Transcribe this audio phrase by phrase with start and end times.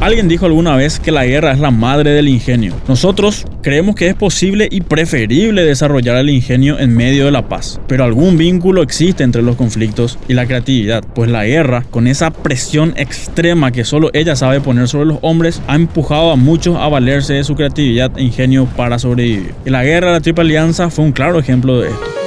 [0.00, 2.74] Alguien dijo alguna vez que la guerra es la madre del ingenio.
[2.88, 7.78] Nosotros creemos que es posible y preferible desarrollar el ingenio en medio de la paz,
[7.86, 12.30] pero algún vínculo existe entre los conflictos y la creatividad, pues la guerra, con esa
[12.30, 16.88] presión extrema que solo ella sabe poner sobre los hombres, ha empujado a muchos a
[16.88, 19.52] valerse de su creatividad e ingenio para sobrevivir.
[19.66, 22.19] Y la guerra de la Triple Alianza fue un claro ejemplo de esto.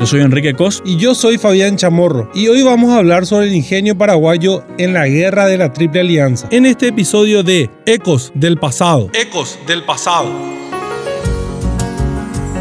[0.00, 0.82] Yo soy Enrique Cos.
[0.86, 2.30] Y yo soy Fabián Chamorro.
[2.32, 6.00] Y hoy vamos a hablar sobre el ingenio paraguayo en la guerra de la Triple
[6.00, 6.48] Alianza.
[6.50, 9.10] En este episodio de Ecos del pasado.
[9.12, 10.59] Ecos del pasado.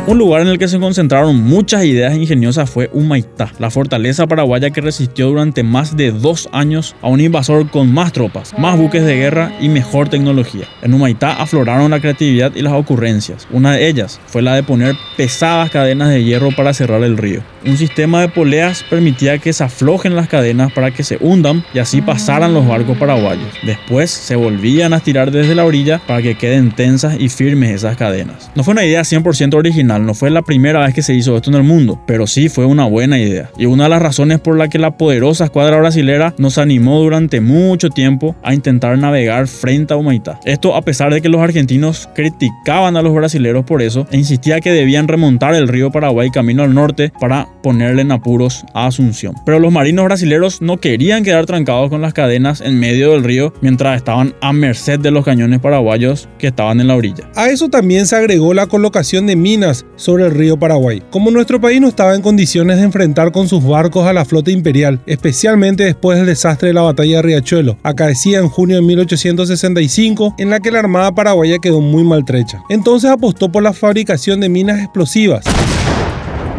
[0.10, 4.72] Un lugar en el que se concentraron muchas ideas ingeniosas fue Humaitá, la fortaleza paraguaya
[4.72, 9.06] que resistió durante más de dos años a un invasor con más tropas, más buques
[9.06, 10.66] de guerra y mejor tecnología.
[10.82, 13.48] En Humaitá afloraron la creatividad y las ocurrencias.
[13.52, 17.44] Una de ellas fue la de poner pesadas cadenas de hierro para cerrar el río.
[17.64, 21.78] Un sistema de poleas permitía que se aflojen las cadenas para que se hundan y
[21.78, 23.54] así pasaran los barcos paraguayos.
[23.62, 27.96] Después se volvían a estirar desde la orilla para que queden tensas y firmes esas
[27.96, 28.50] cadenas.
[28.56, 31.50] No fue una idea 100% original no fue la primera vez que se hizo esto
[31.50, 33.50] en el mundo, pero sí fue una buena idea.
[33.58, 37.42] Y una de las razones por la que la poderosa escuadra brasilera nos animó durante
[37.42, 40.40] mucho tiempo a intentar navegar frente a Humaitá.
[40.46, 44.60] Esto a pesar de que los argentinos criticaban a los brasileros por eso e insistía
[44.60, 49.36] que debían remontar el río Paraguay camino al norte para ponerle en apuros a Asunción.
[49.46, 53.54] Pero los marinos brasileros no querían quedar trancados con las cadenas en medio del río
[53.62, 57.30] mientras estaban a merced de los cañones paraguayos que estaban en la orilla.
[57.36, 61.02] A eso también se agregó la colocación de minas sobre el río Paraguay.
[61.10, 64.52] Como nuestro país no estaba en condiciones de enfrentar con sus barcos a la flota
[64.52, 70.36] imperial, especialmente después del desastre de la batalla de Riachuelo, acaecida en junio de 1865,
[70.38, 72.62] en la que la Armada paraguaya quedó muy maltrecha.
[72.70, 75.46] Entonces apostó por la fabricación de minas explosivas.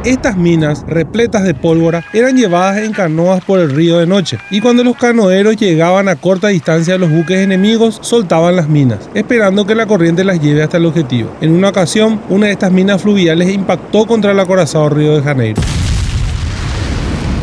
[0.05, 4.63] Estas minas, repletas de pólvora, eran llevadas en canoas por el río de noche, y
[4.63, 9.67] cuando los canoeros llegaban a corta distancia de los buques enemigos, soltaban las minas, esperando
[9.67, 11.31] que la corriente las lleve hasta el objetivo.
[11.43, 15.61] En una ocasión, una de estas minas fluviales impactó contra el acorazado Río de Janeiro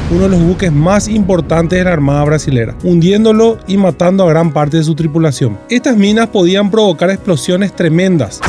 [0.10, 4.54] uno de los buques más importantes de la Armada brasilera, hundiéndolo y matando a gran
[4.54, 5.58] parte de su tripulación.
[5.70, 8.40] Estas minas podían provocar explosiones tremendas,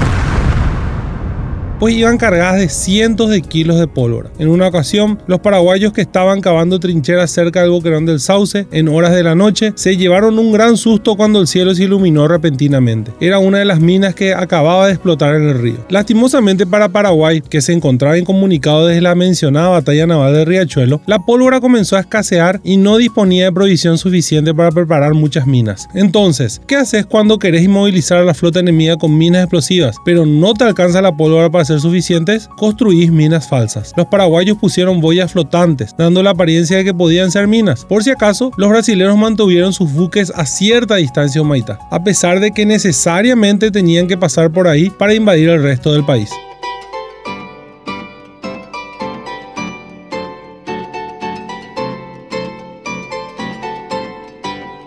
[1.78, 4.30] pues iban cargadas de cientos de kilos de pólvora.
[4.38, 8.88] En una ocasión, los paraguayos que estaban cavando trincheras cerca del boquerón del Sauce en
[8.88, 13.12] horas de la noche se llevaron un gran susto cuando el cielo se iluminó repentinamente.
[13.20, 15.76] Era una de las minas que acababa de explotar en el río.
[15.88, 21.20] Lastimosamente para Paraguay, que se encontraba incomunicado desde la mencionada batalla naval de Riachuelo, la
[21.20, 25.88] pólvora comenzó a escasear y no disponía de provisión suficiente para preparar muchas minas.
[25.94, 30.54] Entonces, ¿qué haces cuando querés inmovilizar a la flota enemiga con minas explosivas, pero no
[30.54, 33.92] te alcanza la pólvora para ser suficientes, construís minas falsas.
[33.96, 37.84] Los paraguayos pusieron boyas flotantes, dando la apariencia de que podían ser minas.
[37.84, 42.50] Por si acaso, los brasileños mantuvieron sus buques a cierta distancia Humaitá, a pesar de
[42.50, 46.30] que necesariamente tenían que pasar por ahí para invadir el resto del país.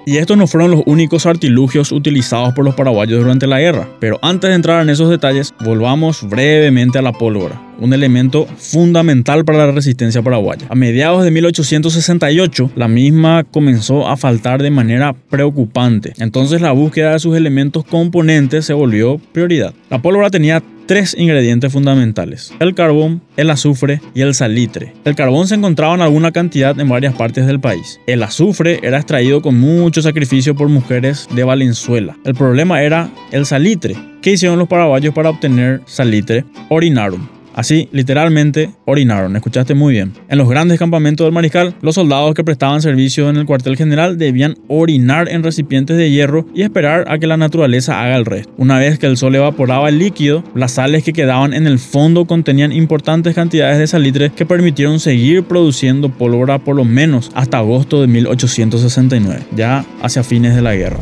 [0.06, 3.88] Y estos no fueron los únicos artilugios utilizados por los paraguayos durante la guerra.
[4.00, 9.44] Pero antes de entrar en esos detalles, volvamos brevemente a la pólvora un elemento fundamental
[9.44, 10.68] para la resistencia paraguaya.
[10.70, 16.14] A mediados de 1868, la misma comenzó a faltar de manera preocupante.
[16.20, 19.74] Entonces la búsqueda de sus elementos componentes se volvió prioridad.
[19.90, 24.94] La pólvora tenía tres ingredientes fundamentales, el carbón, el azufre y el salitre.
[25.06, 28.00] El carbón se encontraba en alguna cantidad en varias partes del país.
[28.08, 32.18] El azufre era extraído con mucho sacrificio por mujeres de Valenzuela.
[32.26, 33.96] El problema era el salitre.
[34.22, 36.44] ¿Qué hicieron los paraguayos para obtener salitre?
[36.70, 37.41] Orinarum.
[37.54, 40.14] Así, literalmente, orinaron, escuchaste muy bien.
[40.30, 44.18] En los grandes campamentos del mariscal, los soldados que prestaban servicio en el cuartel general
[44.18, 48.54] debían orinar en recipientes de hierro y esperar a que la naturaleza haga el resto.
[48.58, 52.26] Una vez que el sol evaporaba el líquido, las sales que quedaban en el fondo
[52.26, 58.02] contenían importantes cantidades de salitre que permitieron seguir produciendo pólvora por lo menos hasta agosto
[58.02, 61.00] de 1869, ya hacia fines de la guerra.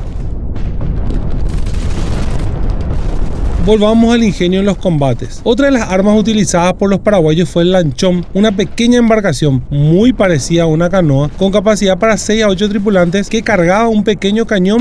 [3.69, 5.41] Volvamos al ingenio en los combates.
[5.43, 10.11] Otra de las armas utilizadas por los paraguayos fue el lanchón, una pequeña embarcación muy
[10.11, 14.47] parecida a una canoa con capacidad para 6 a 8 tripulantes que cargaba un pequeño
[14.47, 14.79] cañón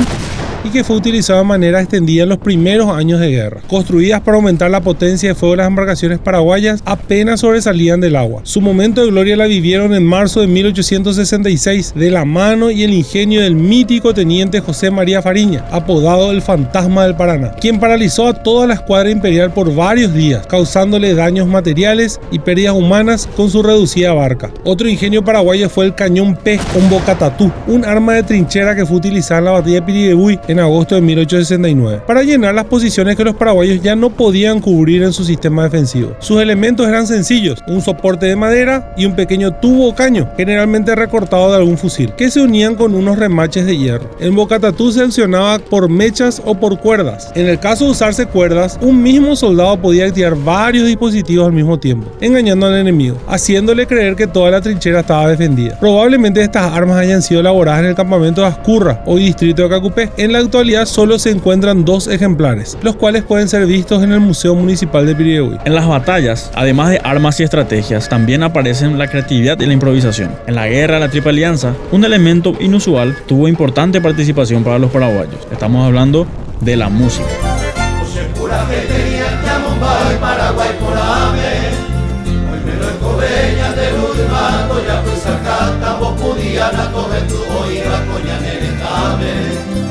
[0.70, 3.60] que fue utilizado de manera extendida en los primeros años de guerra.
[3.68, 8.40] Construidas para aumentar la potencia de fuego de las embarcaciones paraguayas, apenas sobresalían del agua.
[8.44, 12.92] Su momento de gloria la vivieron en marzo de 1866 de la mano y el
[12.92, 18.34] ingenio del mítico teniente José María Fariña, apodado el Fantasma del Paraná, quien paralizó a
[18.34, 23.62] toda la escuadra imperial por varios días, causándole daños materiales y pérdidas humanas con su
[23.62, 24.50] reducida barca.
[24.64, 28.96] Otro ingenio paraguayo fue el cañón P con bocatatú, un arma de trinchera que fue
[28.96, 33.25] utilizada en la batalla de Piribebuy en agosto de 1869, para llenar las posiciones que
[33.25, 36.16] los paraguayos ya no podían cubrir en su sistema defensivo.
[36.20, 40.94] Sus elementos eran sencillos, un soporte de madera y un pequeño tubo o caño, generalmente
[40.94, 44.10] recortado de algún fusil, que se unían con unos remaches de hierro.
[44.20, 47.31] El bocatatú se accionaba por mechas o por cuerdas.
[47.34, 51.78] En el caso de usarse cuerdas, un mismo soldado podía activar varios dispositivos al mismo
[51.78, 55.78] tiempo, engañando al enemigo, haciéndole creer que toda la trinchera estaba defendida.
[55.78, 60.11] Probablemente estas armas hayan sido elaboradas en el campamento de Ascurra, hoy distrito de Cacupé.
[60.16, 64.20] En la actualidad solo se encuentran dos ejemplares, los cuales pueden ser vistos en el
[64.20, 65.58] Museo Municipal de Piribebuy.
[65.64, 70.31] En las batallas, además de armas y estrategias, también aparecen la creatividad y la improvisación.
[70.46, 75.46] En la guerra la Triple Alianza, un elemento inusual tuvo importante participación para los paraguayos.
[75.50, 76.26] Estamos hablando
[76.61, 77.29] de la música.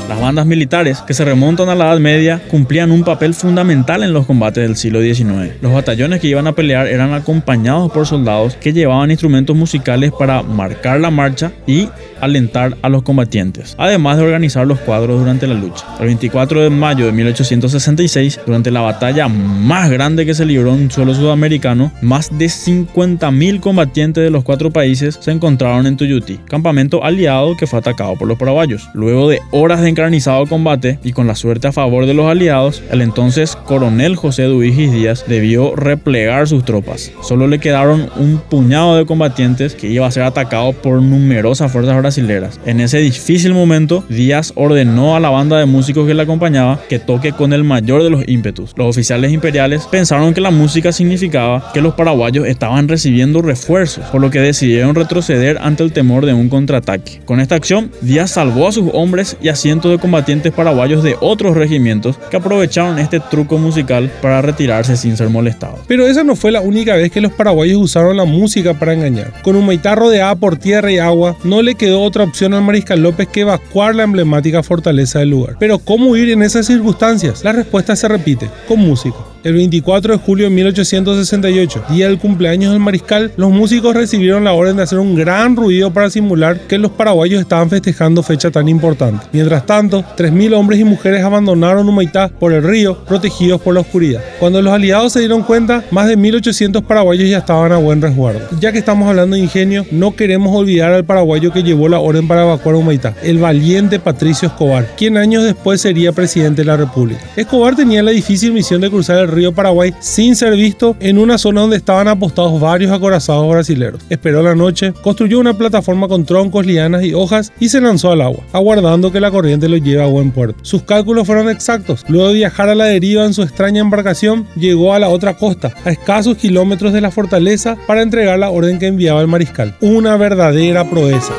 [0.08, 4.14] Las bandas militares que se remontan a la Edad Media cumplían un papel fundamental en
[4.14, 5.52] los combates del siglo XIX.
[5.60, 10.42] Los batallones que iban a pelear eran acompañados por soldados que llevaban instrumentos musicales para
[10.42, 11.88] marcar la marcha y
[12.20, 15.84] alentar a los combatientes, además de organizar los cuadros durante la lucha.
[16.00, 20.90] El 24 de mayo de 1866, durante la batalla más grande que se libró en
[20.90, 27.04] suelo sudamericano, más de 50.000 combatientes de los cuatro países se encontraron en Tuyuti, campamento
[27.04, 28.88] aliado que fue atacado por los paraguayos.
[28.94, 32.84] Luego de horas de encarnizado combate y con la suerte a favor de los aliados,
[32.92, 37.10] el entonces coronel José Duigis Díaz debió replegar sus tropas.
[37.20, 41.96] Solo le quedaron un puñado de combatientes que iba a ser atacado por numerosas fuerzas
[41.96, 42.60] brasileras.
[42.64, 47.00] En ese difícil momento, Díaz ordenó a la banda de músicos que le acompañaba que
[47.00, 48.74] toque con el mayor de los ímpetus.
[48.76, 54.20] Los oficiales imperiales pensaron que la música significaba que los paraguayos estaban recibiendo refuerzos, por
[54.20, 57.20] lo que decidieron retroceder ante el temor de un contraataque.
[57.24, 61.16] Con esta acción, Díaz salvó a sus hombres y a cientos de combatientes paraguayos de
[61.20, 65.80] otros regimientos que aprovecharon este truco musical para retirarse sin ser molestados.
[65.86, 69.32] Pero esa no fue la única vez que los paraguayos usaron la música para engañar.
[69.42, 73.28] Con Humaitá rodeada por tierra y agua, no le quedó otra opción al mariscal López
[73.28, 75.56] que evacuar la emblemática fortaleza del lugar.
[75.58, 77.44] Pero ¿cómo huir en esas circunstancias?
[77.44, 79.16] La respuesta se repite, con música.
[79.44, 84.52] El 24 de julio de 1868, día del cumpleaños del mariscal, los músicos recibieron la
[84.52, 88.68] orden de hacer un gran ruido para simular que los paraguayos estaban festejando fecha tan
[88.68, 89.26] importante.
[89.32, 94.22] Mientras tanto, 3.000 hombres y mujeres abandonaron Humaitá por el río, protegidos por la oscuridad.
[94.40, 98.40] Cuando los aliados se dieron cuenta, más de 1.800 paraguayos ya estaban a buen resguardo.
[98.60, 102.26] Ya que estamos hablando de ingenio, no queremos olvidar al paraguayo que llevó la orden
[102.26, 107.20] para evacuar Humaitá, el valiente Patricio Escobar, quien años después sería presidente de la República.
[107.36, 111.38] Escobar tenía la difícil misión de cruzar el río Paraguay sin ser visto en una
[111.38, 113.78] zona donde estaban apostados varios acorazados brasileños.
[114.08, 118.22] Esperó la noche, construyó una plataforma con troncos, lianas y hojas y se lanzó al
[118.22, 120.58] agua, aguardando que la corriente lo lleve a buen puerto.
[120.62, 122.04] Sus cálculos fueron exactos.
[122.08, 125.72] Luego de viajar a la deriva en su extraña embarcación, llegó a la otra costa,
[125.84, 129.76] a escasos kilómetros de la fortaleza, para entregar la orden que enviaba el mariscal.
[129.80, 131.34] Una verdadera proeza.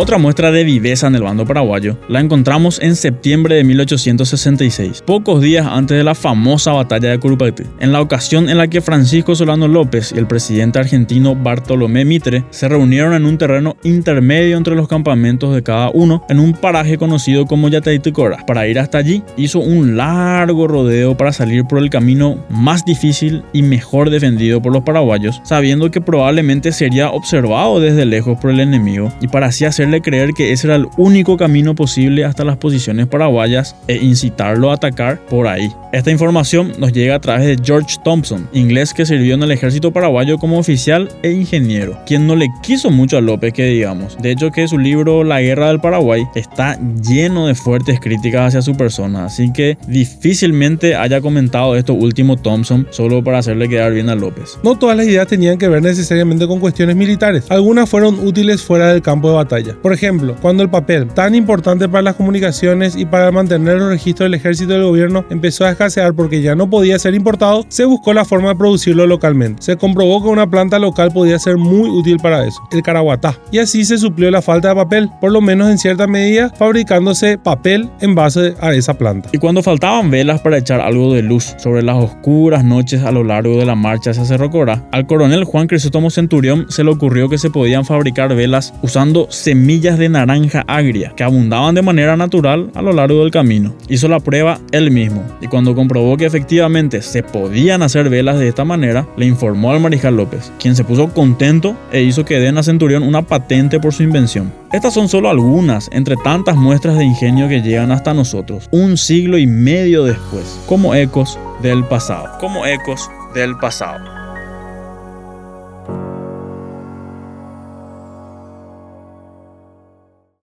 [0.00, 5.42] Otra muestra de viveza en el bando paraguayo la encontramos en septiembre de 1866, pocos
[5.42, 9.34] días antes de la famosa batalla de Curupaytí, en la ocasión en la que Francisco
[9.34, 14.76] Solano López y el presidente argentino Bartolomé Mitre se reunieron en un terreno intermedio entre
[14.76, 18.46] los campamentos de cada uno en un paraje conocido como Yataiticora.
[18.46, 23.42] Para ir hasta allí, hizo un largo rodeo para salir por el camino más difícil
[23.52, 28.60] y mejor defendido por los paraguayos, sabiendo que probablemente sería observado desde lejos por el
[28.60, 32.56] enemigo y para así hacer creer que ese era el único camino posible hasta las
[32.56, 35.68] posiciones paraguayas e incitarlo a atacar por ahí.
[35.92, 39.90] Esta información nos llega a través de George Thompson, inglés que sirvió en el ejército
[39.90, 44.18] paraguayo como oficial e ingeniero, quien no le quiso mucho a López que digamos.
[44.18, 48.62] De hecho que su libro La Guerra del Paraguay está lleno de fuertes críticas hacia
[48.62, 54.10] su persona, así que difícilmente haya comentado esto último Thompson solo para hacerle quedar bien
[54.10, 54.58] a López.
[54.62, 58.92] No todas las ideas tenían que ver necesariamente con cuestiones militares, algunas fueron útiles fuera
[58.92, 59.76] del campo de batalla.
[59.82, 64.26] Por ejemplo, cuando el papel, tan importante para las comunicaciones y para mantener los registros
[64.26, 68.12] del ejército del gobierno, empezó a escasear porque ya no podía ser importado, se buscó
[68.12, 69.62] la forma de producirlo localmente.
[69.62, 73.38] Se comprobó que una planta local podía ser muy útil para eso, el caraguatá.
[73.52, 77.38] Y así se suplió la falta de papel, por lo menos en cierta medida, fabricándose
[77.38, 79.28] papel en base a esa planta.
[79.32, 83.24] Y cuando faltaban velas para echar algo de luz sobre las oscuras noches a lo
[83.24, 87.28] largo de la marcha hacia Cerro Corá, al coronel Juan Crisóstomo Centurión se le ocurrió
[87.28, 89.28] que se podían fabricar velas usando
[89.68, 93.74] de naranja agria que abundaban de manera natural a lo largo del camino.
[93.86, 98.48] Hizo la prueba él mismo y cuando comprobó que efectivamente se podían hacer velas de
[98.48, 102.56] esta manera, le informó al mariscal López, quien se puso contento e hizo que den
[102.56, 104.50] a Centurión una patente por su invención.
[104.72, 109.36] Estas son solo algunas entre tantas muestras de ingenio que llegan hasta nosotros, un siglo
[109.36, 114.17] y medio después, como ecos del pasado, como ecos del pasado.